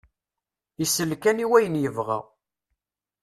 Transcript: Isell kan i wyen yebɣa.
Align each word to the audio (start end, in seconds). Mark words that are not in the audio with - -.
Isell 0.83 1.11
kan 1.21 1.43
i 1.43 1.45
wyen 1.49 1.75
yebɣa. 1.81 2.19